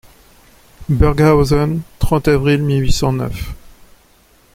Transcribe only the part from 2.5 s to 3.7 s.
mille huit cent neuf.